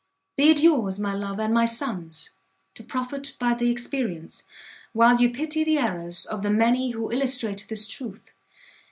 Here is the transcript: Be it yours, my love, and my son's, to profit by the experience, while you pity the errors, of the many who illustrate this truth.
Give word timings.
Be 0.35 0.49
it 0.49 0.61
yours, 0.63 0.97
my 0.97 1.13
love, 1.13 1.39
and 1.39 1.53
my 1.53 1.67
son's, 1.67 2.31
to 2.73 2.81
profit 2.83 3.33
by 3.39 3.53
the 3.53 3.69
experience, 3.69 4.45
while 4.93 5.21
you 5.21 5.29
pity 5.29 5.63
the 5.63 5.77
errors, 5.77 6.25
of 6.25 6.41
the 6.41 6.49
many 6.49 6.89
who 6.89 7.11
illustrate 7.11 7.67
this 7.69 7.85
truth. 7.85 8.31